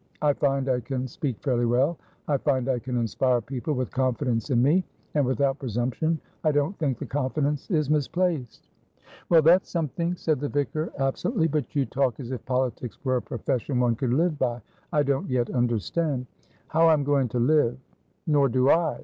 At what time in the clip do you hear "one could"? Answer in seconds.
13.79-14.11